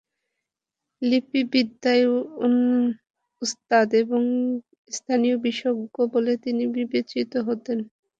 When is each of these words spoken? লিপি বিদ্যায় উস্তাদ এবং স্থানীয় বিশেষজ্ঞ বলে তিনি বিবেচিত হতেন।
লিপি 1.01 1.41
বিদ্যায় 1.51 2.05
উস্তাদ 3.41 3.87
এবং 4.01 4.21
স্থানীয় 4.91 5.35
বিশেষজ্ঞ 5.45 5.83
বলে 6.13 6.33
তিনি 6.45 6.63
বিবেচিত 6.75 7.31
হতেন। 7.47 7.77